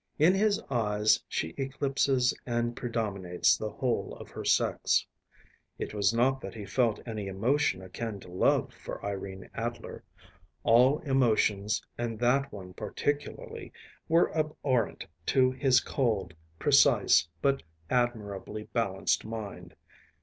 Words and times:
In 0.17 0.33
his 0.33 0.59
eyes 0.71 1.21
she 1.27 1.53
eclipses 1.59 2.33
and 2.43 2.75
predominates 2.75 3.55
the 3.55 3.69
whole 3.69 4.15
of 4.15 4.31
her 4.31 4.43
sex. 4.43 5.05
It 5.77 5.93
was 5.93 6.11
not 6.11 6.41
that 6.41 6.55
he 6.55 6.65
felt 6.65 6.99
any 7.07 7.27
emotion 7.27 7.83
akin 7.83 8.19
to 8.21 8.27
love 8.31 8.73
for 8.73 9.05
Irene 9.05 9.47
Adler. 9.53 10.03
All 10.63 10.97
emotions, 11.01 11.83
and 11.99 12.17
that 12.17 12.51
one 12.51 12.73
particularly, 12.73 13.71
were 14.09 14.31
abhorrent 14.35 15.05
to 15.27 15.51
his 15.51 15.79
cold, 15.81 16.33
precise 16.57 17.27
but 17.43 17.61
admirably 17.91 18.63
balanced 18.73 19.23
mind. 19.23 19.75